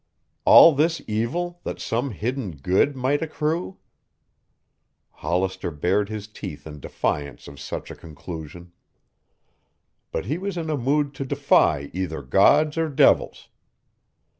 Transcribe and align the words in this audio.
All 0.45 0.73
this 0.73 0.99
evil 1.05 1.61
that 1.63 1.79
some 1.79 2.09
hidden 2.09 2.53
good 2.55 2.95
might 2.95 3.21
accrue? 3.21 3.77
Hollister 5.11 5.69
bared 5.69 6.09
his 6.09 6.27
teeth 6.27 6.65
in 6.65 6.79
defiance 6.79 7.47
of 7.47 7.59
such 7.59 7.91
a 7.91 7.95
conclusion. 7.95 8.71
But 10.11 10.25
he 10.25 10.39
was 10.39 10.57
in 10.57 10.71
a 10.71 10.75
mood 10.75 11.13
to 11.13 11.23
defy 11.23 11.91
either 11.93 12.23
gods 12.23 12.79
or 12.79 12.89
devils. 12.89 13.49